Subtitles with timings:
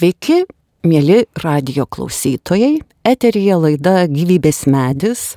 [0.00, 0.46] Sveiki,
[0.88, 2.78] mėly radio klausytojai.
[3.04, 5.34] Eterija laida Gyvybės medis.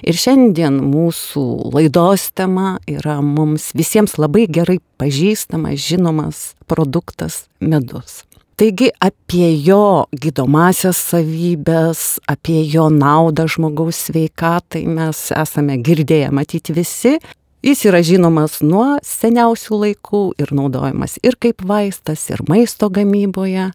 [0.00, 1.42] Ir šiandien mūsų
[1.74, 8.22] laidos tema yra mums visiems labai gerai pažįstamas, žinomas produktas medus.
[8.56, 17.18] Taigi apie jo gydomasias savybės, apie jo naudą žmogaus sveikatai mes esame girdėję matyti visi,
[17.66, 23.72] Jis yra žinomas nuo seniausių laikų ir naudojamas ir kaip vaistas, ir maisto gamyboje.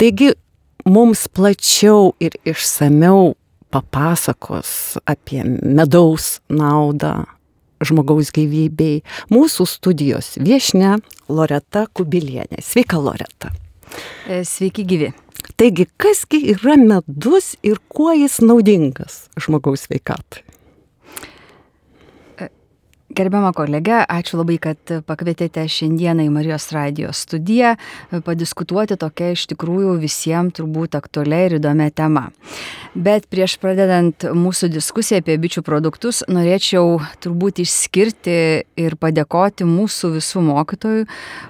[0.00, 0.30] Taigi
[0.88, 3.34] mums plačiau ir išsameu
[3.68, 7.26] papasakos apie medaus naudą
[7.84, 10.96] žmogaus gyvybei mūsų studijos viešne
[11.28, 12.64] Loreta Kubilienė.
[12.64, 13.52] Sveika, Loreta.
[14.24, 15.12] E, sveiki, gyvi.
[15.60, 20.48] Taigi, kasgi yra medus ir kuo jis naudingas žmogaus sveikatai?
[23.18, 27.72] Gerbiama kolegė, ačiū labai, kad pakvietėte šiandieną į Marijos radio studiją
[28.22, 32.28] padiskutuoti tokia iš tikrųjų visiems turbūt aktualiai ir įdomia tema.
[32.94, 38.38] Bet prieš pradedant mūsų diskusiją apie bičių produktus, norėčiau turbūt išskirti
[38.78, 41.04] ir padėkoti mūsų visų mokytojų,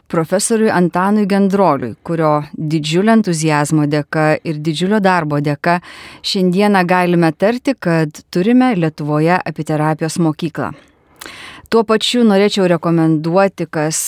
[0.08, 5.82] profesoriui Antanui Gendroliui, kurio didžiulio entuzijazmo dėka ir didžiulio darbo dėka
[6.24, 10.72] šiandieną galime tarti, kad turime Lietuvoje apiterapijos mokyklą.
[11.68, 13.98] Tuo pačiu norėčiau rekomenduoti, kas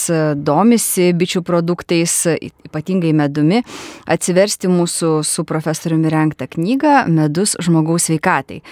[0.41, 3.61] domisi bičių produktais, ypatingai medumi,
[4.09, 8.63] atsiversti mūsų su profesoriumi renktą knygą Medus žmogaus sveikatai,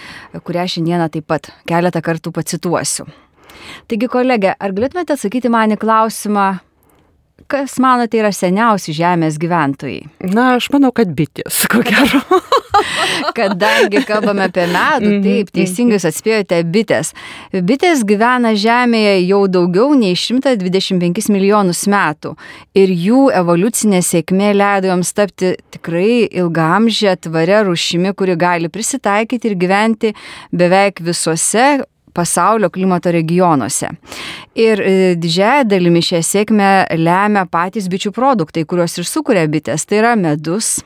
[0.41, 3.05] kurią šiandieną taip pat keletą kartų pacituosiu.
[3.89, 6.47] Taigi, kolegė, ar galėtumėte atsakyti man į klausimą,
[7.49, 10.03] kas manote yra seniausi Žemės gyventojai?
[10.29, 12.21] Na, aš manau, kad bitės, ko gero.
[13.35, 16.11] Kadangi kalbame apie medų, mhm, taip, teisingai mhm.
[16.11, 17.11] atspėjote bitės.
[17.51, 22.35] Bitės gyvena Žemėje jau daugiau nei 125 milijonus metų
[22.77, 29.59] ir jų evoliucinė sėkmė leido joms tapti tikrai ilgamžė, tvaria rušimi, kuri gali prisitaikyti ir
[29.59, 30.13] gyventi
[30.55, 31.79] beveik visuose
[32.13, 33.91] pasaulio klimato regionuose.
[34.59, 39.85] Ir e, didžiąją dalimi šią sėkmę lemia patys bičių produktai, kuriuos ir sukuria bitės.
[39.87, 40.79] Tai yra medus,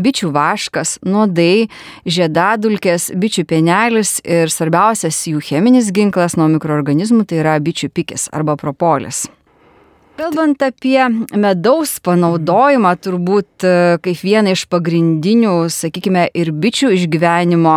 [0.00, 1.68] bičių vaškas, nuodai,
[2.08, 8.56] žiedadulkės, bičių pienelis ir svarbiausias jų cheminis ginklas nuo mikroorganizmų tai yra bičių pikis arba
[8.60, 9.26] propolis.
[10.20, 11.00] Kalbant apie
[11.32, 13.70] medaus panaudojimą, turbūt e,
[14.04, 17.76] kaip vieną iš pagrindinių, sakykime, ir bičių išgyvenimo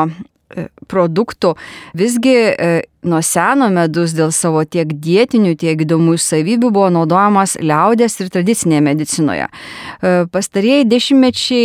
[0.89, 1.53] produktų.
[1.97, 2.71] Visgi e,
[3.03, 8.83] nuo seno medus dėl savo tiek dietinių, tiek įdomių savybių buvo naudojamas liaudės ir tradicinėje
[8.85, 9.49] medicinoje.
[9.49, 11.63] E, pastarieji dešimtmečiai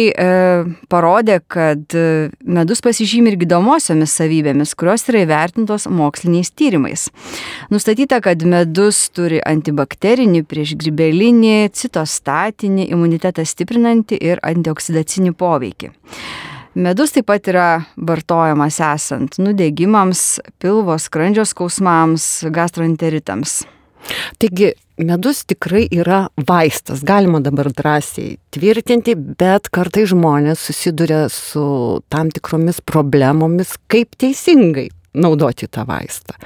[0.90, 1.94] parodė, kad
[2.44, 7.08] medus pasižymi ir gydomosiomis savybėmis, kurios yra įvertintos moksliniais tyrimais.
[7.72, 15.92] Nustatyta, kad medus turi antibakterinį, priešgrybelinį, citostatinį, imunitetą stiprinantį ir antioksidacinį poveikį.
[16.78, 17.68] Medus taip pat yra
[18.06, 20.20] vartojamas esant nudegimams,
[20.62, 23.64] pilvo skrandžio skausmams, gastroenteritams.
[24.38, 24.68] Taigi,
[25.02, 31.64] medus tikrai yra vaistas, galima dabar drąsiai tvirtinti, bet kartai žmonės susiduria su
[32.14, 36.36] tam tikromis problemomis, kaip teisingai naudoti tą vaistą,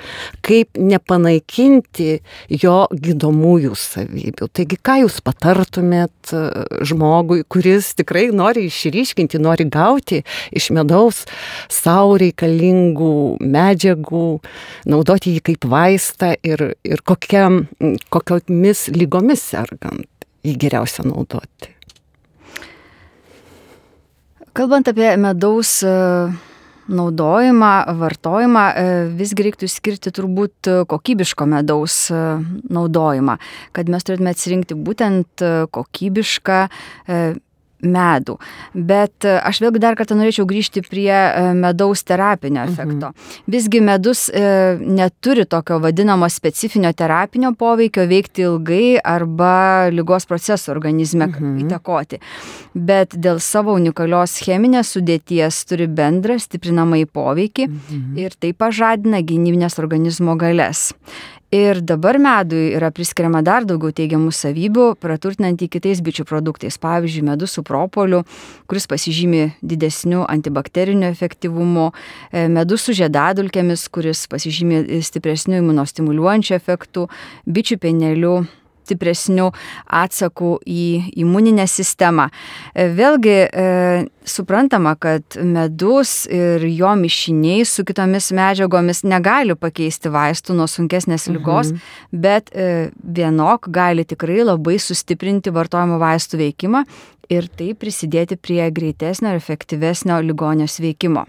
[0.45, 2.21] kaip nepanaikinti
[2.63, 4.49] jo gydomųjų savybių.
[4.55, 6.43] Taigi, ką jūs patartumėt e,
[6.87, 10.23] žmogui, kuris tikrai nori išryškinti, nori gauti
[10.55, 11.25] iš medaus
[11.73, 14.29] savo reikalingų medžiagų,
[14.93, 17.65] naudoti jį kaip vaistą ir, ir kokiam,
[18.13, 20.09] kokiomis lygomis sergant
[20.47, 21.71] jį geriausia naudoti.
[24.53, 26.51] Kalbant apie medaus uh
[26.93, 27.71] naudojimą,
[28.01, 28.85] vartojimą e,
[29.19, 32.21] visgi reiktų išskirti turbūt kokybiško medaus e,
[32.73, 33.39] naudojimą,
[33.77, 37.23] kad mes turėtume atsirinkti būtent kokybišką e,
[37.83, 38.39] medų.
[38.75, 42.73] Bet e, aš vėlgi dar kartą norėčiau grįžti prie e, medaus terapinio mhm.
[42.73, 43.11] efekto.
[43.11, 43.43] Mhm.
[43.55, 44.45] Visgi medus e,
[44.81, 51.59] neturi tokio vadinamo specifinio terapinio poveikio veikti ilgai arba lygos procesų organizme mhm.
[51.67, 52.23] įtakoti.
[52.75, 58.19] Bet dėl savo unikalios cheminės sudėties turi bendrą stiprinamąjį poveikį mhm.
[58.23, 60.91] ir tai pažadina gynybinės organizmo galės.
[61.53, 66.79] Ir dabar medui yra priskiriama dar daugiau teigiamų savybių, praturtinant į kitais bičių produktais.
[66.81, 68.23] Pavyzdžiui, medus su propoliu,
[68.73, 71.91] kuris pasižymi didesniu antibakteriniu efektyvumu,
[72.33, 77.05] e, medus su žiedadulkėmis, kuris pasižymi stipresniu imunostimuliuojančiu efektu,
[77.45, 78.35] bičių peneliu
[78.93, 79.51] stipresniu
[79.87, 82.29] atsaku į imuninę sistemą.
[82.75, 83.67] E, vėlgi e,
[84.29, 91.73] suprantama, kad medus ir jo mišiniai su kitomis medžiagomis negali pakeisti vaistų nuo sunkesnės lygos,
[91.73, 92.21] mhm.
[92.23, 96.85] bet e, vienok gali tikrai labai sustiprinti vartojimo vaistų veikimą
[97.33, 101.27] ir taip prisidėti prie greitesnio ir efektyvesnio ligonio sveikimo.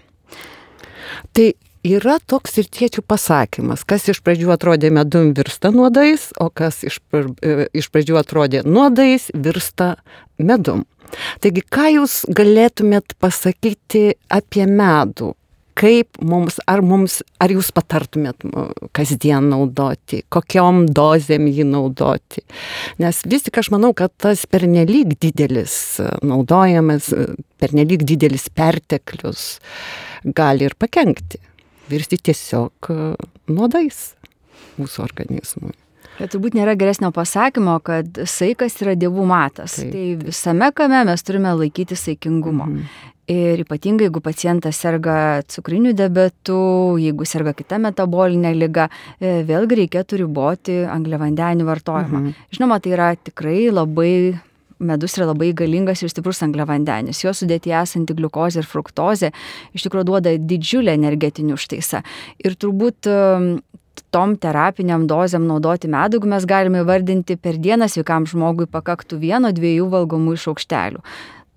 [1.34, 1.52] Tai
[1.84, 6.98] yra toks ir tėčių pasakymas, kas iš pradžių atrodė medum virsta nuodais, o kas iš,
[7.12, 9.94] e, iš pradžių atrodė nuodais virsta
[10.38, 10.84] medum.
[11.44, 15.34] Taigi, ką jūs galėtumėt pasakyti apie medų?
[15.74, 18.44] Kaip mums, ar mums, ar jūs patartumėt
[18.94, 22.44] kasdien naudoti, kokiom dozėm jį naudoti?
[23.02, 25.74] Nes vis tik aš manau, kad tas pernelyg didelis
[26.22, 27.10] naudojamas,
[27.58, 29.56] pernelyg didelis perteklius
[30.22, 31.42] gali ir pakengti
[31.90, 33.00] virsti tiesiog e,
[33.52, 34.04] nuodais
[34.78, 35.74] mūsų organizmui.
[36.14, 39.80] Bet turbūt nėra geresnio pasakymo, kad saikas yra dievų matas.
[39.80, 39.90] Taip.
[39.90, 42.68] Tai visame kame mes turime laikyti saikingumo.
[42.70, 43.10] Mhm.
[43.34, 46.58] Ir ypatingai, jeigu pacientas serga cukriniu diabetu,
[47.00, 52.20] jeigu serga kita metabolinė lyga, e, vėlgi reikėtų riboti angliavandenių vartojimą.
[52.20, 52.34] Mhm.
[52.52, 54.12] Žinoma, tai yra tikrai labai
[54.78, 57.22] medus yra labai galingas ir stiprus angliavandenis.
[57.24, 59.30] Jo sudėtyje esanti gliukozė ir fruktozė
[59.76, 62.02] iš tikrųjų duoda didžiulę energetinį užtaisą.
[62.44, 63.48] Ir turbūt um,
[64.14, 69.88] tom terapiniam dozėm naudoti medų, mes galime vardinti per dieną sveikam žmogui pakaktų vieno, dviejų
[69.94, 71.02] valgomų iš aukštelių.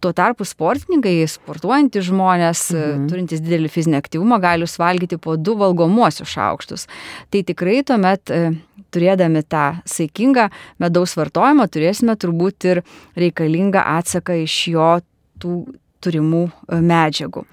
[0.04, 3.08] Tuo tarpu sportininkai, sportuojantys žmonės, mhm.
[3.10, 6.86] turintys didelį fizinį aktyvumą, gali suvalgyti po du valgomuosius šaukštus.
[7.34, 8.52] Tai tikrai tuomet, e,
[8.94, 10.52] turėdami tą saikingą
[10.84, 12.84] medaus vartojimą, turėsime turbūt ir
[13.18, 14.94] reikalingą atsaką iš jo
[15.42, 15.58] tų
[16.06, 17.44] turimų e, medžiagų.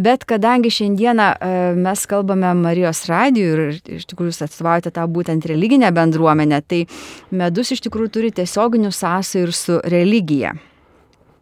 [0.00, 3.62] Bet kadangi šiandieną e, mes kalbame Marijos radijų ir
[3.98, 6.84] iš tikrųjų jūs atstovaujate tą būtent religinę bendruomenę, tai
[7.30, 10.56] medus iš tikrųjų turi tiesioginių sąsajų ir su religija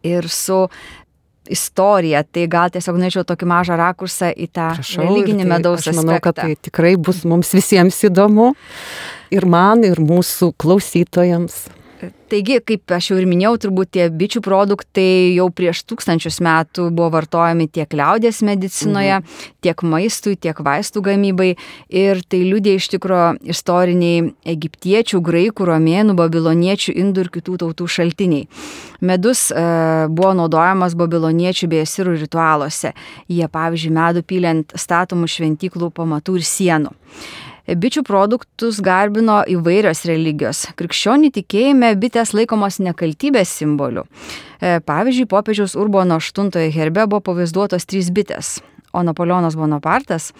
[0.07, 0.65] ir su
[1.51, 5.97] istorija, tai gal tiesiog norėčiau tokį mažą rakursą į tą Prašau, religinį tai, medaus aspektą.
[5.97, 8.51] Aš manau, kad tai tikrai bus mums visiems įdomu
[9.33, 11.63] ir man, ir mūsų klausytojams.
[12.31, 17.09] Taigi, kaip aš jau ir minėjau, turbūt tie bičių produktai jau prieš tūkstančius metų buvo
[17.17, 19.49] vartojami tiek liaudės medicinoje, mhm.
[19.65, 21.49] tiek maistui, tiek vaistų gamybai.
[21.91, 28.47] Ir tai liūdė iš tikro istoriniai egiptiečių, graikų, romėnų, babiloniečių, indų ir kitų tautų šaltiniai.
[29.01, 29.61] Medus e,
[30.13, 32.93] buvo naudojamas babiloniečių bei asirų ritualuose.
[33.31, 36.93] Jie, pavyzdžiui, medų pylent statomų šventyklų pamatų ir sienų.
[37.67, 40.65] Bičių produktus garbino įvairios religijos.
[40.79, 44.07] Krikščionių tikėjime bitės laikomos nekaltybės simboliu.
[44.59, 48.59] E, pavyzdžiui, popiežiaus Urbono 8 herbe buvo pavaizduotos trys bitės,
[48.93, 50.31] o Napoleonas Bonapartas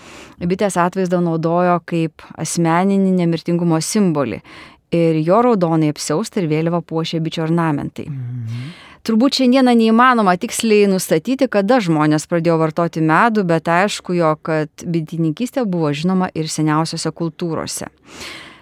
[0.41, 4.41] bitės atvaizdą naudojo kaip asmeninį nemirtingumo simbolį
[4.91, 8.09] ir jo raudonai apsiaustą ir vėliavą puošė bičių ornamentai.
[8.09, 8.71] Mhm.
[9.01, 15.63] Turbūt šiandieną neįmanoma tiksliai nustatyti, kada žmonės pradėjo vartoti medų, bet aišku jo, kad bitininkystė
[15.65, 17.89] buvo žinoma ir seniausiose kultūrose.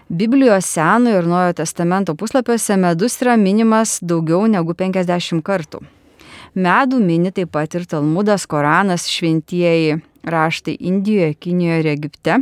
[0.09, 5.83] Biblijos Senojo ir Naujojo testamento puslapiuose medus yra minimas daugiau negu 50 kartų.
[6.55, 12.39] Medų mini taip pat ir Talmudas, Koranas, šventieji raštai Indijoje, Kinijoje ir Egipte.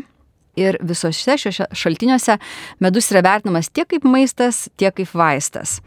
[0.58, 2.38] Ir visose šiuose šaltiniuose
[2.82, 5.82] medus yra vertinamas tiek kaip maistas, tiek kaip vaistas.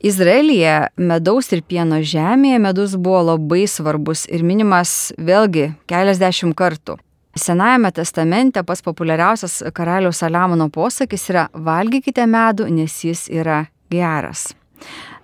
[0.00, 6.96] Izraelyje medaus ir pieno žemėje medus buvo labai svarbus ir minimas vėlgi keliasdešimt kartų.
[7.36, 14.48] Senajame testamente pats populiariausias karaliaus Saliamono posakis yra valgykite medų, nes jis yra geras.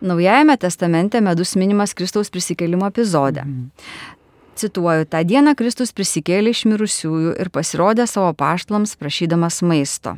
[0.05, 3.49] Naujajame testamente medus minimas Kristaus prisikėlimo epizode.
[3.49, 3.71] Mhm.
[4.57, 10.17] Cituoju, tą dieną Kristus prisikėlė iš mirusiųjų ir pasirodė savo paštlams prašydamas maisto.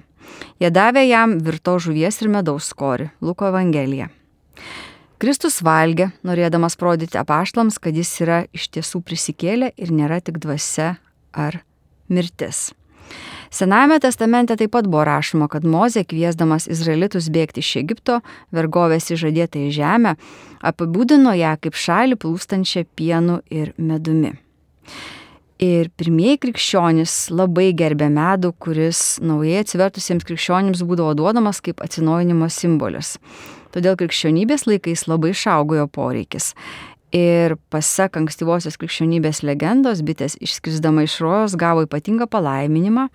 [0.62, 3.10] Jie davė jam virto žuvies ir medaus skori.
[3.20, 4.10] Luko Evangelija.
[5.18, 10.92] Kristus valgė, norėdamas parodyti apaštlams, kad jis yra iš tiesų prisikėlę ir nėra tik dvasia
[11.34, 11.58] ar
[12.06, 12.68] mirtis.
[13.50, 18.20] Senajame testamente taip pat buvo rašoma, kad Mozė kviesdamas Izraelitus bėgti iš Egipto,
[18.54, 19.18] vergovės į
[19.75, 20.14] žemę,
[20.62, 24.37] apibūdino ją kaip šalį plūstančią pienu ir medumi.
[25.58, 33.16] Ir pirmieji krikščionys labai gerbė medų, kuris naujai atsivertusiems krikščionims būdavo duodamas kaip atsinaujinimo simbolis.
[33.78, 36.49] Todėl krikščionybės laikais labai išaugo jo poreikis.
[37.14, 43.06] Ir pasak ankstyvosios krikščionybės legendos, bitės išskrisdama iš rojos gavo ypatingą palaiminimą,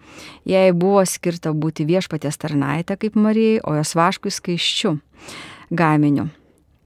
[0.47, 4.95] jai buvo skirta būti viešpatės tarnaitė kaip Marijai, o jos vaškui skaiščiu
[5.75, 6.29] gaminiu,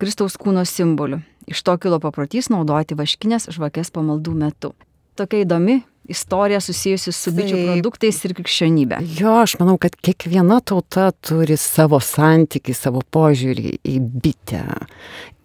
[0.01, 1.21] Kristaus kūno simboliu.
[1.45, 4.73] Iš to kilo paprotys naudoti vaškinės žvakės pamaldų metu.
[5.13, 9.01] Tokia įdomi istorija susijusi su bičių produktais ir krikščionybė.
[9.19, 14.63] Jo, aš manau, kad kiekviena tauta turi savo santykį, savo požiūrį į bitę,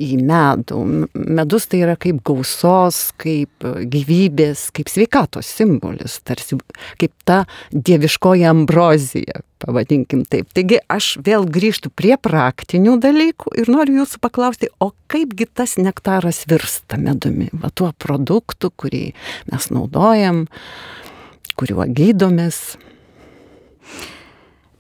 [0.03, 0.81] į medų.
[1.15, 6.59] Medus tai yra kaip gausos, kaip gyvybės, kaip sveikatos simbolis, tarsi
[7.01, 7.43] kaip ta
[7.73, 10.51] dieviškoji ambrozija, pavadinkim taip.
[10.55, 16.45] Taigi aš vėl grįžtu prie praktinių dalykų ir noriu jūsų paklausti, o kaipgi tas nektaras
[16.51, 19.05] virsta medumi, va tuo produktu, kurį
[19.53, 20.47] mes naudojam,
[21.59, 22.63] kuriuo gydomės.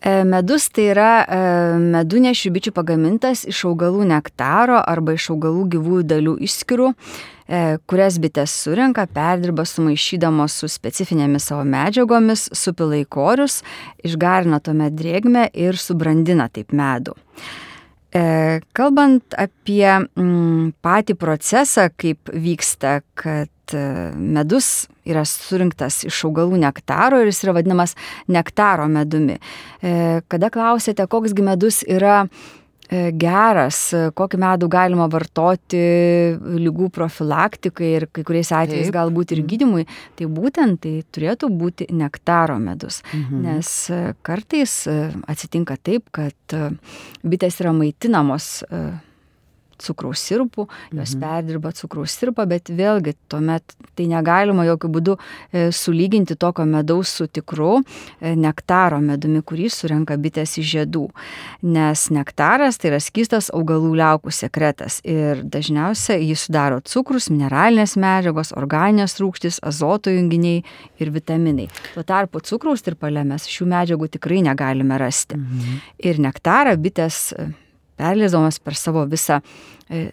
[0.03, 1.43] E, medus tai yra e,
[1.79, 6.89] medunešių bičių pagamintas iš augalų nektaro arba iš augalų gyvųjų dalių išskirų,
[7.89, 13.61] kurias bitės surenka, perdirba sumaišydamos su specifinėmis savo medžiagomis, supila į korius,
[14.07, 17.17] išgarina tuomet drėgmę ir subrandina taip medų.
[18.13, 23.49] Kalbant apie mm, patį procesą, kaip vyksta, kad
[24.17, 27.97] medus yra surinktas iš augalų nektaro ir jis yra vadinamas
[28.31, 29.39] nektaro medumi.
[29.83, 32.29] E, kada klausėte, koksgi medus yra e,
[33.19, 33.79] geras,
[34.17, 35.83] kokį medų galima vartoti
[36.39, 38.97] lygų profilaktikai ir kai kuriais atvejais Taip.
[38.97, 39.87] galbūt ir gydimui,
[40.19, 43.03] tai būtent tai turėtų būti nektaro medus.
[43.13, 43.47] Mhm.
[43.47, 46.59] Nes e, kartais atsitinka taip, kad
[47.23, 48.53] bitės yra maitinamos
[49.83, 51.23] cukraus sirupų, jos mhm.
[51.23, 57.27] perdirba cukraus sirupą, bet vėlgi tuomet tai negalima jokių būdų e, sulyginti tokio medaus su
[57.29, 61.05] tikru e, nektaro medumi, kurį surenka bitės iš žiedų.
[61.75, 68.55] Nes nektaras tai yra skystas augalų liaukų sekretas ir dažniausiai jį sudaro cukrus, mineralinės medžiagos,
[68.59, 70.63] organinės rūgštis, azoto junginiai
[71.03, 71.69] ir vitaminai.
[71.95, 75.39] Tuo tarpu cukraus tirpale mes šių medžiagų tikrai negalime rasti.
[75.39, 75.83] Mhm.
[76.09, 77.33] Ir nektarą bitės
[78.01, 79.41] perleisdamas per savo visą
[79.89, 80.11] e,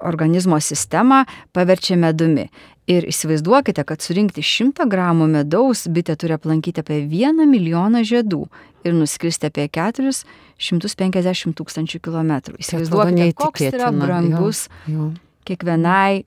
[0.00, 2.48] organizmo sistemą paverčia medumi.
[2.90, 8.40] Ir įsivaizduokite, kad surinkti 100 gramų medaus bitė turi aplankyti apie 1 milijoną žiedų
[8.88, 12.58] ir nuskristi apie 450 tūkstančių kilometrų.
[12.64, 15.10] Įsivaizduokite, koks yra brangus jo, jo.
[15.46, 16.24] kiekvienai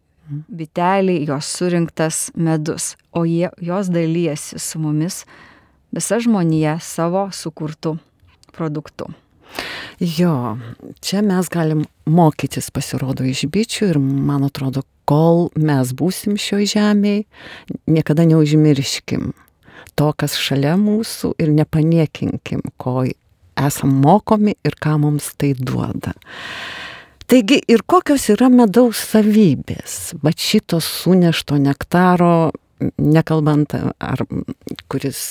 [0.48, 5.24] biteliai jos surinktas medus, o jie, jos dalyjasi su mumis
[5.92, 7.98] visa žmonija savo sukurtų
[8.56, 9.12] produktų.
[10.00, 10.58] Jo,
[11.02, 17.26] čia mes galim mokytis pasirodo iš bičių ir man atrodo, kol mes būsim šioj žemėje,
[17.88, 19.34] niekada neužmirškim
[20.00, 23.04] to, kas šalia mūsų ir nepaniekinkim, ko
[23.60, 26.16] esam mokomi ir ką mums tai duoda.
[27.30, 32.52] Taigi ir kokios yra medaus savybės, va šitos sunešto nektaro,
[33.00, 34.26] nekalbant, ar
[34.92, 35.22] kuris,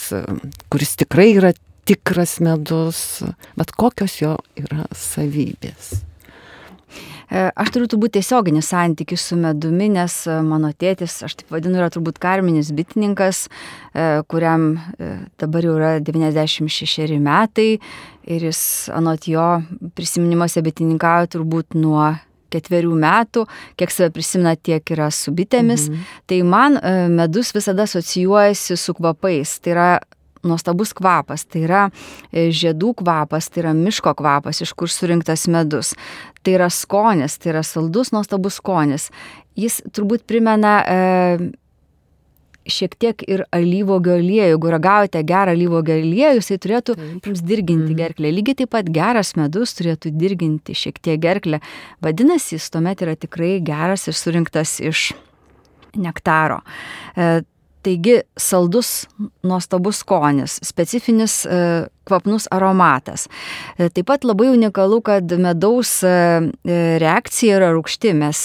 [0.72, 1.52] kuris tikrai yra
[1.88, 3.22] tikras medus,
[3.58, 6.02] bet kokios jo yra savybės.
[7.32, 11.78] E, aš turiu turbūt tiesioginį santykį su medumi, nes e, mano tėtis, aš taip vadinu,
[11.80, 13.46] yra turbūt karminis bitininkas,
[13.94, 14.74] e, kuriam
[15.40, 17.70] dabar jau yra 96 metai
[18.28, 18.60] ir jis
[18.92, 19.46] anot jo
[19.96, 22.12] prisiminimuose bitininkauja turbūt nuo
[22.52, 23.46] ketverių metų,
[23.80, 25.88] kiek save prisimena, tiek yra su bitėmis.
[25.88, 26.08] Mhm.
[26.28, 26.76] Tai man
[27.16, 29.56] medus visada asocijuojasi su kvapais.
[29.64, 29.88] Tai yra
[30.46, 31.86] nuostabus kvapas, tai yra
[32.32, 35.94] e, žiedų kvapas, tai yra miško kvapas, iš kur surinktas medus.
[36.42, 39.10] Tai yra skonis, tai yra saldus, nuostabus skonis.
[39.58, 41.00] Jis turbūt primena e,
[42.68, 44.52] šiek tiek ir alyvogio aliejų.
[44.52, 47.28] Jeigu ragaujate gerą alyvogio aliejų, jisai turėtų taip.
[47.30, 47.98] jums dirginti mm.
[47.98, 48.32] gerklę.
[48.34, 51.62] Lygiai taip pat geras medus turėtų dirginti šiek tiek gerklę.
[52.04, 55.10] Vadinasi, jis tuomet yra tikrai geras ir surinktas iš
[55.98, 56.62] nektaro.
[57.16, 57.42] E,
[57.82, 59.06] Taigi saldus,
[59.42, 63.26] nuostabus skonis, specifinis e, kvapnus aromatas.
[63.76, 66.12] E, taip pat labai unikalu, kad medaus e,
[67.02, 68.14] reakcija yra rūkšti.
[68.18, 68.44] Mes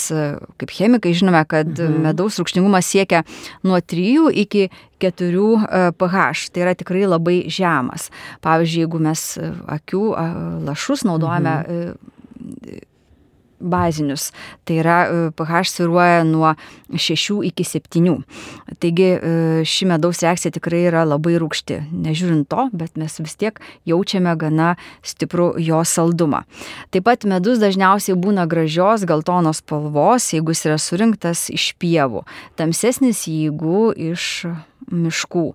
[0.57, 2.01] kaip chemikai žinome, kad mhm.
[2.07, 3.23] medaus rūkštingumas siekia
[3.67, 4.67] nuo 3 iki
[5.03, 6.27] 4 pH.
[6.53, 8.09] Tai yra tikrai labai žemas.
[8.45, 9.25] Pavyzdžiui, jeigu mes
[9.77, 10.05] akių
[10.65, 12.85] lašus naudojame mhm
[13.59, 14.31] bazinius.
[14.67, 16.53] Tai yra e, pH sviruoja nuo
[16.93, 18.17] 6 iki 7.
[18.79, 19.31] Taigi e,
[19.67, 21.79] ši medaus reakcija tikrai yra labai rūkšti.
[22.05, 23.59] Nežiūrint to, bet mes vis tiek
[23.89, 26.43] jaučiame gana stiprų jo saldumą.
[26.93, 32.23] Taip pat medus dažniausiai būna gražios geltonos spalvos, jeigu jis yra surinktas iš pievų.
[32.59, 34.47] Tamsesnis, jeigu iš
[34.91, 35.51] miškų.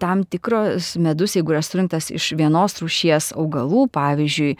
[0.00, 4.54] Tam tikros medus, jeigu yra surinktas iš vienos rūšies augalų, pavyzdžiui,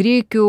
[0.00, 0.48] greikių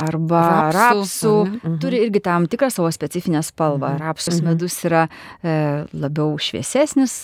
[0.00, 1.76] arba rapsų, rapsų mhm.
[1.82, 3.96] turi irgi tam tikrą savo specifinę spalvą.
[3.96, 4.06] Mhm.
[4.06, 4.52] Rapsus mhm.
[4.52, 5.08] medus yra
[5.42, 5.58] e,
[5.92, 7.18] labiau šviesesnis,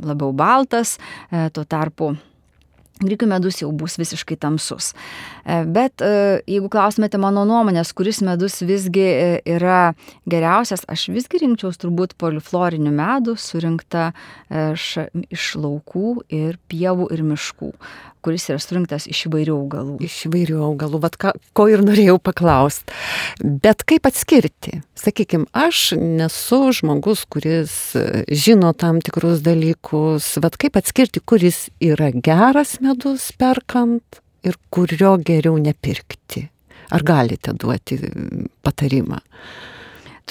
[0.00, 0.96] labiau baltas,
[1.30, 2.14] e, tuo tarpu
[3.00, 4.90] Grikių medus jau bus visiškai tamsus.
[5.44, 9.94] E, bet e, jeigu klaustumėte mano nuomonės, kuris medus visgi e, yra
[10.28, 14.10] geriausias, aš visgi rinkčiaus turbūt poliflorinių medų surinktą
[14.50, 17.72] iš laukų ir pievų ir miškų
[18.24, 19.96] kuris yra surinktas iš įvairių augalų.
[20.06, 22.94] Iš įvairių augalų, vad ko ir norėjau paklausti.
[23.40, 24.80] Bet kaip atskirti?
[25.00, 27.74] Sakykime, aš nesu žmogus, kuris
[28.28, 35.58] žino tam tikrus dalykus, vad kaip atskirti, kuris yra geras medus perkant ir kurio geriau
[35.60, 36.46] nepirkti.
[36.90, 38.00] Ar galite duoti
[38.64, 39.20] patarimą?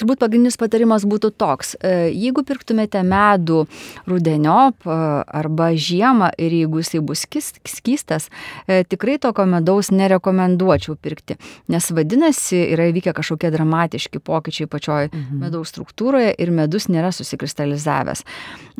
[0.00, 1.74] Turbūt pagrindinis patarimas būtų toks.
[1.76, 3.66] E, jeigu pirktumėte medų
[4.08, 4.96] rudeniop e,
[5.40, 7.26] arba žiemą ir jeigu jisai bus
[7.68, 8.30] skystas,
[8.64, 11.36] e, tikrai tokio medaus nerekomenduočiau pirkti.
[11.68, 15.44] Nes vadinasi, yra įvykę kažkokie dramatiški pokyčiai pačioj mhm.
[15.44, 18.24] medaus struktūroje ir medus nėra susikristalizavęs.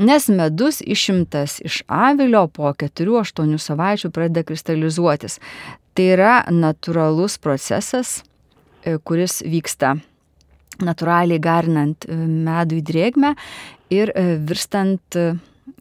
[0.00, 5.37] Nes medus išimtas iš avilio po 4-8 savaičių pradeda kristalizuotis.
[5.93, 8.23] Tai yra natūralus procesas,
[9.05, 9.99] kuris vyksta
[10.87, 13.35] natūraliai garinant e, medų į drėgmę
[13.95, 15.33] ir e, virstant e,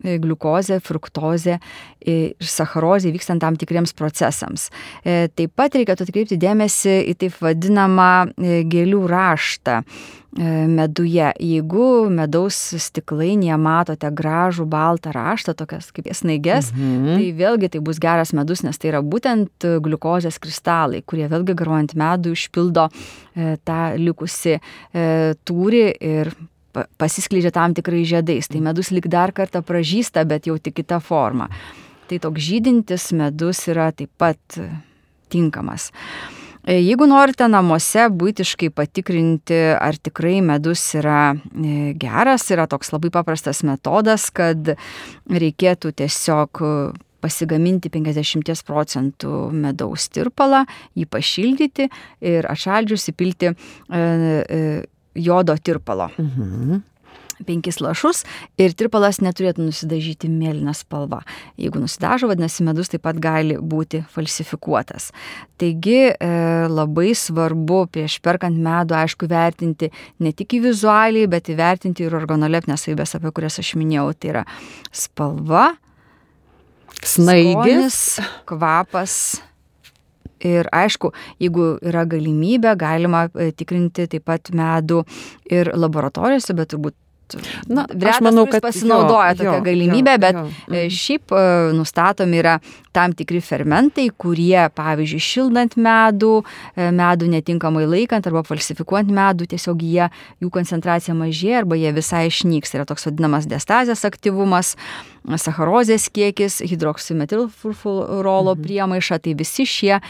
[0.04, 1.60] gliukozė, fruktozė
[2.06, 4.70] ir sacharozė vykstant tam tikriems procesams.
[5.04, 9.82] Taip pat reikėtų atkreipti dėmesį į taip vadinamą gėlių raštą
[10.70, 11.32] meduje.
[11.42, 17.18] Jeigu medaus stiklainėje matote gražų baltą raštą, tokias kaip snaiges, mhm.
[17.18, 21.98] tai vėlgi tai bus geras medus, nes tai yra būtent gliukozės kristalai, kurie vėlgi garuojant
[21.98, 22.90] medų išpildo
[23.66, 24.60] tą likusi
[24.94, 26.34] tūrį ir
[26.74, 28.50] pasiskleidžia tam tikrai žiedais.
[28.50, 31.50] Tai medus lik dar kartą pražįsta, bet jau tik kita forma.
[32.10, 34.60] Tai toks žydintis medus yra taip pat
[35.30, 35.92] tinkamas.
[36.66, 43.12] E, jeigu norite namuose būtiškai patikrinti, ar tikrai medus yra e, geras, yra toks labai
[43.14, 44.76] paprastas metodas, kad
[45.30, 46.64] reikėtų tiesiog
[47.24, 50.64] pasigaminti 50 procentų medaus tirpalą,
[50.96, 51.90] jį pašildyti
[52.26, 53.58] ir atšaldžius įpilti e,
[55.26, 56.10] jodo tirpalo.
[56.18, 56.86] Mhm
[57.48, 58.24] penkis lašus
[58.60, 61.22] ir tirpalas neturėtų nusidažyti mėlyną spalvą.
[61.60, 65.10] Jeigu nusidažo, vadinasi, medus taip pat gali būti falsifikuotas.
[65.60, 66.32] Taigi e,
[66.72, 69.92] labai svarbu prieš perkant medų, aišku, vertinti
[70.24, 74.10] ne tik į vizualiai, bet įvertinti ir organolepnės savybės, apie kurias aš minėjau.
[74.20, 74.48] Tai yra
[74.92, 75.68] spalva,
[77.06, 79.20] snaigis, kvapas
[80.46, 81.12] Ir aišku,
[81.44, 85.04] jeigu yra galimybė, galima e, tikrinti taip pat medų
[85.52, 86.96] ir laboratorijose, bet turbūt
[87.70, 90.46] Na, aš manau, kad pasinaudoja tokią galimybę, jo, bet jo.
[90.50, 90.94] E, mhm.
[90.98, 91.42] šiaip e,
[91.78, 92.56] nustatomi yra
[92.96, 96.40] tam tikri fermentai, kurie, pavyzdžiui, šildant medų,
[96.74, 100.08] medų netinkamai laikant arba falsifikuojant medų, tiesiog jie,
[100.42, 102.74] jų koncentracija mažėja arba jie visai išnyks.
[102.80, 104.74] Yra toks vadinamas destazės aktyvumas
[105.40, 108.64] sacharozės kiekis, hidroksimetilfurfurolo mhm.
[108.64, 110.02] priemaiša, tai visi šie e,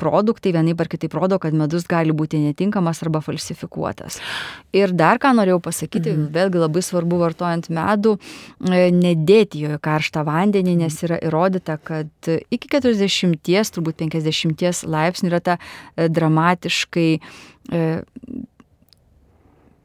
[0.00, 4.20] produktai vienaip ar kitaip rodo, kad medus gali būti netinkamas arba falsifikuotas.
[4.74, 6.30] Ir dar ką norėjau pasakyti, mhm.
[6.34, 8.16] vėlgi labai svarbu vartojant medų,
[8.64, 15.30] e, nedėti jo į karštą vandenį, nes yra įrodyta, kad iki 40, turbūt 50 laipsnių
[15.30, 17.86] yra ta e, dramatiškai e,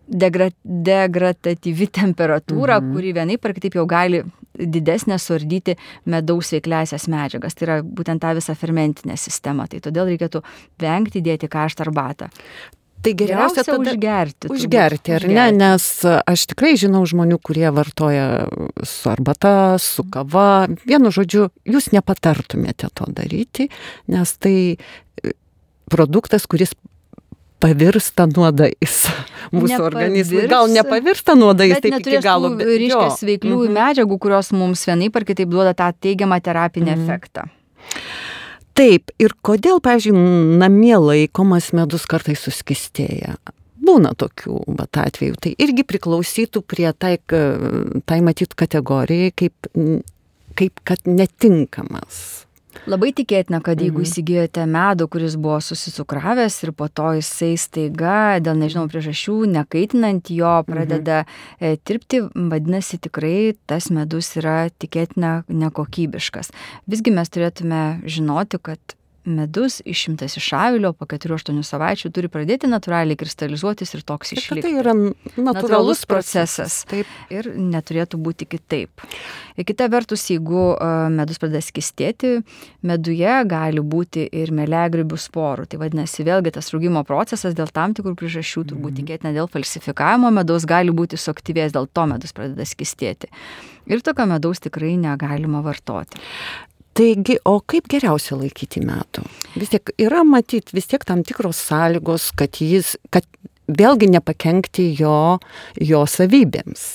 [0.10, 2.94] degra, degradatyvi temperatūra, mhm.
[2.94, 4.24] kuri vienaip ar kitaip jau gali
[4.60, 5.78] didesnė suardyti
[6.10, 7.56] medaus veikliasias medžiagas.
[7.56, 9.70] Tai yra būtent tą visą fermentinę sistemą.
[9.72, 10.44] Tai todėl reikėtų
[10.82, 12.30] vengti dėti karštą arbatą.
[13.00, 14.50] Tai geriausia, geriausia tada užgerti.
[14.52, 15.46] Užgerti, ar ne?
[15.56, 18.26] Nes aš tikrai žinau žmonių, kurie vartoja
[18.84, 20.68] su arbata, su kava.
[20.84, 23.70] Vienu žodžiu, jūs nepatartumėte to daryti,
[24.12, 24.58] nes tai
[25.90, 26.76] produktas, kuris
[27.62, 29.04] pavirsta nuodais
[29.56, 30.48] mūsų organizmui.
[30.52, 32.54] Gal nepavirsta nuodais, taip iki galo.
[32.60, 33.80] Bet ryškės veikliųjų mm -hmm.
[33.80, 37.04] medžiagų, kurios mums vienaip ar kitaip duoda tą teigiamą terapinį mm -hmm.
[37.06, 37.48] efektą.
[38.74, 40.16] Taip, ir kodėl, pavyzdžiui,
[40.60, 43.36] namie laikomas medus kartais suskistėja?
[43.80, 45.36] Būna tokių vat, atvejų.
[45.36, 47.18] Tai irgi priklausytų prie tai,
[48.06, 49.68] tai matyt kategorijai, kaip,
[50.56, 52.46] kaip kad netinkamas
[52.88, 54.08] Labai tikėtina, kad jeigu mhm.
[54.08, 60.54] įsigijote medų, kuris buvo susicukravęs ir po to jisai staiga, dėl nežinau priežasčių, nekaitinant jo,
[60.68, 61.82] pradeda mhm.
[61.84, 66.54] tirpti, vadinasi tikrai tas medus yra tikėtina nekokybiškas.
[66.90, 68.99] Visgi mes turėtume žinoti, kad
[69.30, 74.66] medus išimtas iš avilio po 4-8 savaičių turi pradėti natūraliai kristalizuotis ir toks išlikti.
[74.66, 76.82] Tai yra natūralus, natūralus procesas.
[76.90, 77.10] Taip.
[77.34, 79.06] Ir neturėtų būti kitaip.
[79.60, 80.72] Ir kita vertus, jeigu
[81.14, 82.38] medus pradeda skistėti,
[82.86, 85.68] meduje gali būti ir melegribių sporų.
[85.70, 89.00] Tai vadinasi, vėlgi tas rūgimo procesas dėl tam tikrų priežasčių, turbūt mm.
[89.02, 93.32] tikėtina dėl falsifikavimo medaus gali būti suaktyvės, dėl to medus pradeda skistėti.
[93.90, 96.20] Ir tokio medaus tikrai negalima vartoti.
[97.00, 99.22] Taigi, o kaip geriausia laikyti medų?
[99.56, 103.24] Vis tiek yra matyti vis tiek tam tikros sąlygos, kad jis, kad
[103.72, 105.38] vėlgi nepakenkti jo,
[105.80, 106.90] jo savybėms.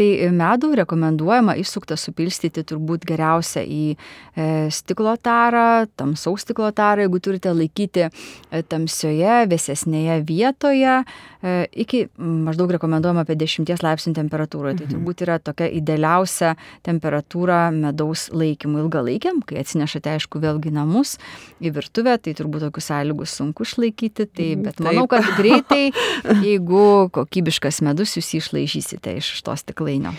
[0.00, 7.18] Tai medų rekomenduojama išsuktą supilstyti turbūt geriausia į e, stiklo tarą, tamsaus stiklo tarą, jeigu
[7.20, 11.52] turite laikyti e, tamsioje, vėsesnėje vietoje, e,
[11.84, 14.78] iki maždaug rekomenduojama apie 10 laipsnių temperatūroje.
[14.78, 14.94] Tai mhm.
[14.94, 16.54] turbūt yra tokia idealiausia
[16.88, 21.18] temperatūra medaus laikymui ilgalaikiam, kai atsinešate, aišku, vėlgi namus
[21.60, 25.90] į virtuvę, tai turbūt tokius sąlygus sunku išlaikyti, tai, mhm, bet manau, kad greitai,
[26.48, 30.14] jeigu kokybiškas medus, jūs jį išlaižysite iš tos stiklainės stiklainio.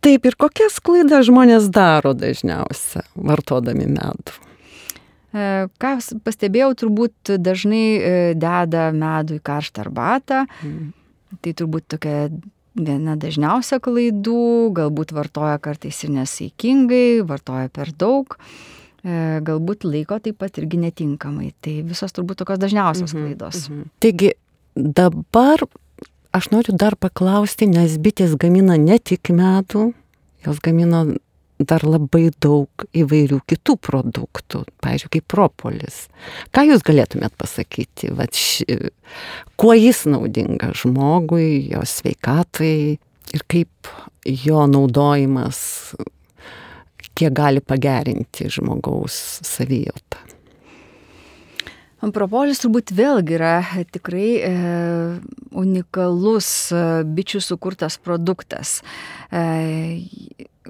[0.00, 4.36] Taip, ir kokias klaidas žmonės daro dažniausia, vartodami medų?
[5.34, 10.44] E, ką pastebėjau, turbūt dažnai e, deda medų į karštą arbatą.
[10.62, 10.92] Mm.
[11.42, 12.28] Tai turbūt tokia
[12.78, 18.38] viena dažniausia klaidų, galbūt vartoja kartais ir nesaikingai, vartoja per daug,
[19.02, 21.50] e, galbūt laiko taip pat irgi netinkamai.
[21.60, 23.68] Tai visos turbūt tokios dažniausios mm -hmm, klaidos.
[23.68, 23.90] Mm -hmm.
[23.98, 24.32] Taigi
[24.78, 25.66] dabar
[26.32, 29.92] aš noriu dar paklausti, nes bitės gamina ne tik medų,
[30.46, 31.06] jos gamina
[31.58, 36.04] dar labai daug įvairių kitų produktų, pavyzdžiui, kaip propolis.
[36.54, 38.78] Ką jūs galėtumėt pasakyti, Vat ši,
[39.58, 42.98] kuo jis naudingas žmogui, jo sveikatai
[43.34, 43.90] ir kaip
[44.28, 45.60] jo naudojimas,
[47.18, 50.22] kiek gali pagerinti žmogaus savijautą?
[51.98, 53.56] Propolis turbūt vėlgi yra
[53.90, 54.50] tikrai e,
[55.58, 58.78] unikalus e, bičių sukurtas produktas.
[59.34, 59.42] E,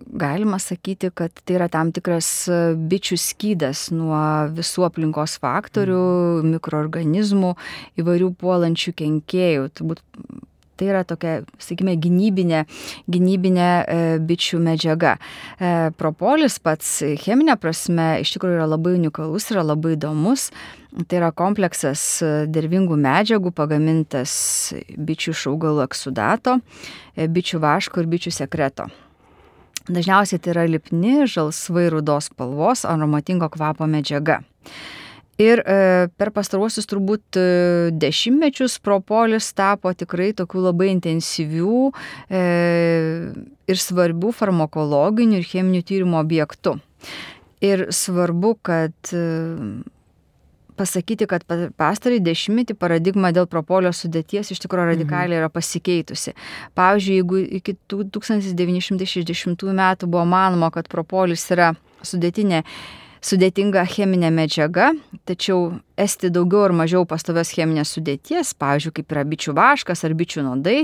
[0.09, 2.61] galima sakyti, kad tai yra tam tikras e,
[2.91, 4.21] bičių skydas nuo
[4.57, 6.01] visų aplinkos faktorių,
[6.49, 7.55] mikroorganizmų,
[8.01, 9.69] įvairių puolančių kenkėjų.
[9.77, 10.05] Turbūt
[10.79, 12.65] tai yra tokia, sakykime, gynybinė,
[13.11, 13.97] gynybinė e,
[14.29, 15.17] bičių medžiaga.
[15.59, 20.49] E, propolis pats cheminė prasme iš tikrųjų yra labai unikalus, yra labai įdomus.
[21.09, 24.33] Tai yra kompleksas e, dervingų medžiagų pagamintas
[24.97, 26.61] bičių iš augalų eksudato,
[27.19, 28.89] bičių vaško ir bičių sekreto.
[29.89, 34.43] Dažniausiai tai yra lipni, žalsvai rudos spalvos, aromatingo kvapo medžiaga.
[35.39, 37.43] Ir e, per pastaruosius turbūt e,
[37.95, 41.83] dešimtmečius propolis tapo tikrai tokių labai intensyvių
[42.27, 42.41] e,
[43.71, 46.75] ir svarbių farmakologinių ir cheminių tyrimų objektų.
[47.63, 49.15] Ir svarbu, kad
[50.79, 51.47] pasakyti, kad
[51.79, 56.35] pastarį dešimtmetį paradigma dėl propolio sudėties iš tikrųjų radikaliai yra pasikeitusi.
[56.79, 61.73] Pavyzdžiui, jeigu iki 1960 metų buvo manoma, kad propolis yra
[62.07, 62.65] sudėtinė
[63.29, 64.93] sudėtinga cheminė medžiaga,
[65.29, 70.45] tačiau esti daugiau ar mažiau pastovios cheminės sudėties, pavyzdžiui, kaip yra bičių vaškas ar bičių
[70.47, 70.77] nuodai,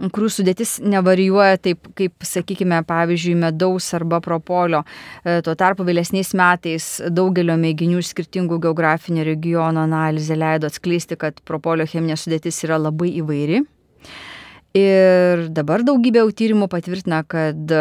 [0.00, 4.84] kurių sudėtis nevarijuoja taip, kaip, sakykime, pavyzdžiui, medaus arba propolio.
[5.24, 11.88] E, tuo tarpu vėlesniais metais daugelio mėginių skirtingų geografinio regiono analizė leido atskleisti, kad propolio
[11.90, 13.64] cheminė sudėtis yra labai įvairi.
[14.78, 17.72] Ir dabar daugybė tyrimų patvirtina, kad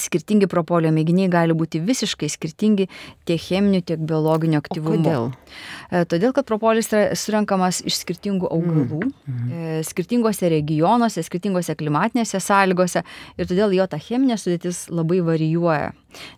[0.00, 2.88] skirtingi propolio mėginiai gali būti visiškai skirtingi
[3.28, 4.96] tiek cheminiu, tiek biologiniu aktyvumu.
[4.96, 5.28] O kodėl?
[5.90, 13.02] E, todėl, kad propolis yra surinkamas iš skirtingų augalų, mm skirtingose regionuose, skirtingose klimatinėse sąlygose
[13.38, 15.92] ir todėl jo ta cheminė sudėtis labai varijuoja.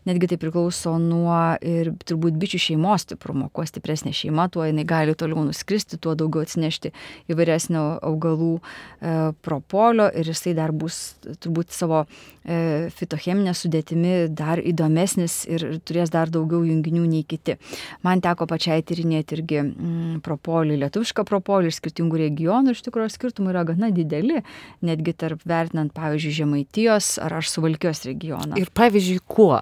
[0.08, 3.48] Netgi tai priklauso nuo ir turbūt bičių šeimos stiprumo.
[3.54, 6.92] Kuo stipresnė šeima, tuo jinai gali toliau nuskristi, tuo daugiau atsinešti
[7.32, 11.00] įvairesnio augalų e, propolio ir jisai dar bus
[11.42, 17.58] turbūt savo e, fitocheminė sudėtimi dar įdomesnis ir turės dar daugiau junginių nei kiti.
[18.06, 23.14] Man teko pačiai tyrinėti irgi mm, propolį, lietuvišką propolį iš skirtingų regionų ir iš tikrųjų
[23.14, 24.42] skirtumai yra gana dideli,
[24.84, 28.58] netgi tarp vertinant, pavyzdžiui, Žemaitijos ar aš suvalkios regioną.
[28.60, 29.61] Ir pavyzdžiui, kuo?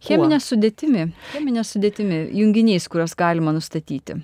[0.00, 4.16] Cheminė sudėtimi, cheminė sudėtimi, junginiais, kuriuos galima nustatyti.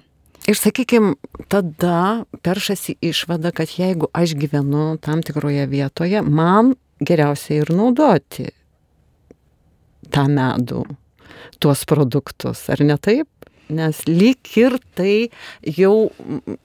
[0.46, 1.16] Ir sakykime,
[1.50, 8.46] tada peršasi išvada, kad jeigu aš gyvenu tam tikroje vietoje, man geriausia ir naudoti
[10.14, 10.84] tą medų,
[11.58, 13.28] tuos produktus, ar ne taip?
[13.66, 15.28] Nes lyg ir tai
[15.66, 16.12] jau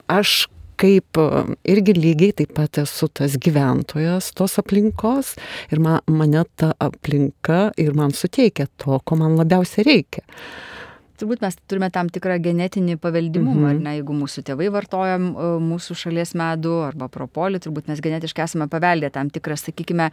[0.06, 0.46] aš
[0.80, 1.20] kaip
[1.68, 5.34] irgi lygiai taip pat esu tas gyventojas tos aplinkos
[5.72, 10.26] ir man, mane ta aplinka ir man suteikia to, ko man labiausiai reikia.
[11.22, 13.70] Turbūt mes turime tam tikrą genetinį paveldimumą, mm -hmm.
[13.70, 15.18] ar ne, jeigu mūsų tėvai vartoja
[15.62, 20.10] mūsų šalies medų arba propolį, turbūt mes genetiškai esame paveldę tam tikrą, sakykime,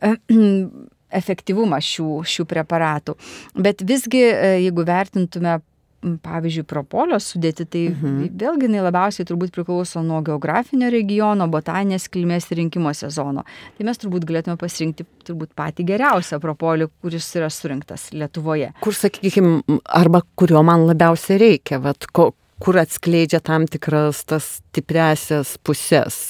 [1.20, 3.16] efektyvumą šių, šių preparatų.
[3.54, 5.60] Bet visgi, e, jeigu vertintume
[6.00, 8.32] pavyzdžiui, propolio sudėti, tai mhm.
[8.40, 13.44] vėlgi jinai labiausiai turbūt priklauso nuo geografinio regiono, botaninės kilmės ir rinkimo sezono.
[13.76, 18.72] Tai mes turbūt galėtume pasirinkti turbūt patį geriausią propolių, kuris yra surinktas Lietuvoje.
[18.80, 25.56] Kur, sakykime, arba kurio man labiausiai reikia, vat, ko, kur atskleidžia tam tikras tas stipresias
[25.64, 26.20] pusės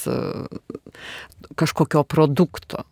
[1.59, 2.85] kažkokio produkto.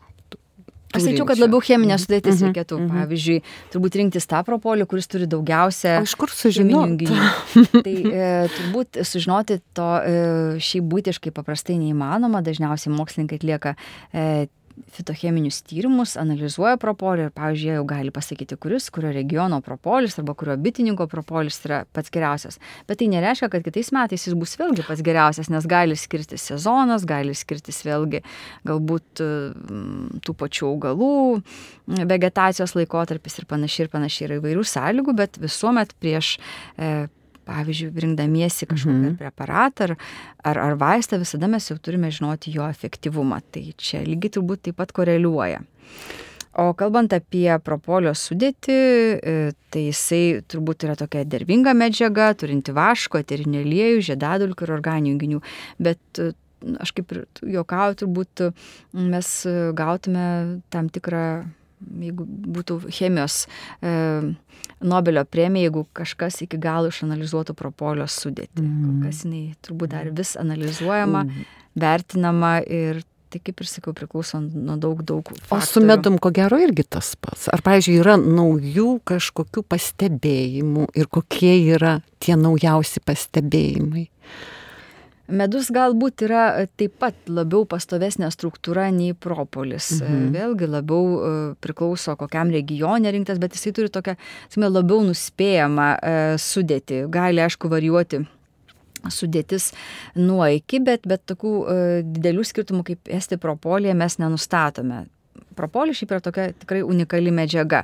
[0.90, 2.50] Aš sakyčiau, kad labiau cheminė sudėtis mm -hmm.
[2.50, 2.78] reikėtų.
[2.80, 3.00] Mm -hmm.
[3.00, 3.42] Pavyzdžiui,
[3.74, 6.02] turbūt rinktis tą propolį, kuris turi daugiausia.
[6.02, 7.06] Iš kur sužinoti?
[7.86, 10.16] tai e, turbūt sužinoti to e,
[10.60, 12.42] šiaip būtiškai paprastai neįmanoma.
[12.42, 13.76] Dažniausiai mokslininkai atlieka
[14.14, 14.48] e,
[14.96, 20.56] fitocheminius tyrimus, analizuoja propolį ir, pavyzdžiui, jau gali pasakyti, kuris, kurio regiono propolis arba kurio
[20.60, 22.60] bitininko propolis yra pats geriausias.
[22.90, 27.06] Bet tai nereiškia, kad kitais metais jis bus vėlgi pats geriausias, nes gali skirtis sezonas,
[27.10, 28.24] gali skirtis vėlgi
[28.68, 31.14] galbūt mm, tų pačių augalų,
[32.10, 36.38] vegetacijos laikotarpis ir panašiai ir panašiai yra įvairių sąlygų, bet visuomet prieš
[36.78, 37.08] e,
[37.50, 39.18] pavyzdžiui, rinkdamiesi kažkokį mhm.
[39.20, 39.98] preparatą ar,
[40.52, 43.42] ar, ar vaistą, visada mes jau turime žinoti jo efektyvumą.
[43.54, 45.64] Tai čia lygiai turbūt taip pat koreliuoja.
[46.60, 49.34] O kalbant apie propolio sudėtį, e,
[49.72, 55.42] tai jisai turbūt yra tokia dervinga medžiaga, turinti vaško, eterinį aliejų, žiedadulkių ir organinių junginių.
[55.88, 56.32] Bet e,
[56.82, 57.22] aš kaip ir
[57.54, 58.44] juokauju, turbūt
[58.98, 59.32] mes
[59.78, 60.26] gautume
[60.74, 61.24] tam tikrą
[61.80, 63.46] jeigu būtų chemijos
[63.82, 63.92] e,
[64.80, 68.64] Nobelio premija, jeigu kažkas iki galo išanalizuotų propolio sudėtį.
[68.64, 69.00] Mm.
[69.04, 71.48] Kas jinai turbūt dar vis analizuojama, mm.
[71.80, 75.28] vertinama ir tai kaip ir sakiau, priklauso nuo daug, daug.
[75.30, 75.62] Faktorių.
[75.62, 77.46] O su medum, ko gero, irgi tas pats.
[77.54, 84.08] Ar, pavyzdžiui, yra naujų kažkokių pastebėjimų ir kokie yra tie naujausi pastebėjimai?
[85.30, 89.92] Medus galbūt yra e, taip pat labiau pastovesnė struktūra nei propolis.
[90.00, 90.32] E, mhm.
[90.36, 94.18] Vėlgi labiau e, priklauso kokiam regione rinktas, bet jisai turi tokią,
[94.50, 95.90] sakime, labiau nuspėjamą
[96.42, 97.04] sudėtį.
[97.14, 98.24] Gali, aišku, varijuoti
[99.14, 99.70] sudėtis
[100.20, 101.54] nuo iki, bet, bet tokių
[102.04, 105.06] didelių skirtumų kaip esti propolija mes nenustatome
[105.60, 107.84] propolis šiaip yra tokia tikrai unikali medžiaga.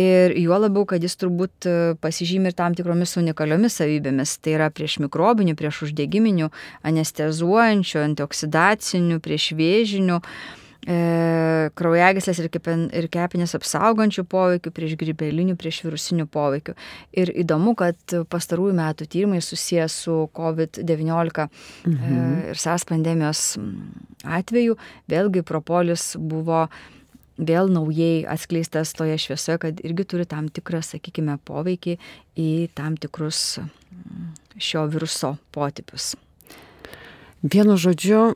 [0.00, 4.38] Ir juo labiau, kad jis turbūt e, pasižymi ir tam tikromis unikaliomis savybėmis.
[4.40, 6.48] Tai yra prieš mikrobinių, prieš uždegiminių,
[6.88, 10.16] anestezuojančių, antioksidacinių, prieš vėžinių,
[10.88, 10.96] e,
[11.76, 16.76] kraujagyslės ir, kepen, ir kepinės apsaugančių poveikių, prieš grybelinių, prieš virusinių poveikių.
[17.12, 21.50] Ir įdomu, kad pastarųjų metų tyrimai susijęs su COVID-19 e,
[21.92, 22.16] mhm.
[22.16, 23.44] e, ir SARS pandemijos
[24.24, 24.80] atveju,
[25.12, 26.64] vėlgi propolis buvo
[27.38, 31.96] vėl naujai atskleistas toje šviesoje, kad irgi turi tam tikrą, sakykime, poveikį
[32.38, 36.12] į tam tikrus mm, šio viruso potipius.
[37.42, 38.34] Vienu žodžiu,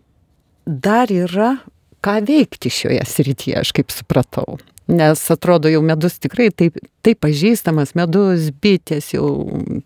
[0.66, 1.56] dar yra
[2.02, 4.58] ką veikti šioje srityje, aš kaip supratau.
[4.86, 9.26] Nes atrodo jau medus tikrai taip, taip pažįstamas, medus bitės jau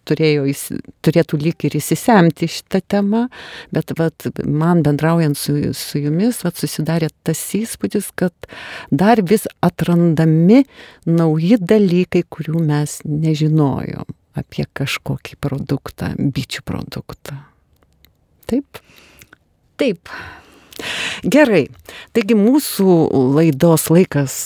[0.04, 0.44] turėjo,
[1.00, 3.22] turėtų lyg ir įsisemti šitą temą,
[3.72, 8.34] bet vat, man bendraujant su, su jumis vat, susidarė tas įspūdis, kad
[8.92, 10.66] dar vis atrandami
[11.08, 14.04] nauji dalykai, kurių mes nežinojom
[14.36, 17.38] apie kažkokį produktą, bičių produktą.
[18.50, 18.82] Taip?
[19.80, 20.12] Taip.
[21.24, 21.64] Gerai,
[22.16, 22.98] taigi mūsų
[23.36, 24.36] laidos laikas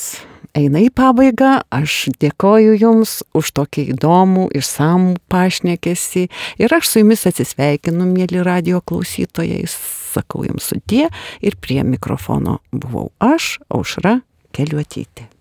[0.59, 1.59] eina į pabaigą.
[1.75, 6.29] Aš dėkoju Jums už tokį įdomų, išsamų pašnekėsi
[6.63, 11.09] ir aš su Jumis atsisveikinu, mėly radio klausytojai, sakau Jums sudie
[11.43, 14.21] ir prie mikrofono buvau aš, Aušra
[14.55, 15.34] Keliuotyti.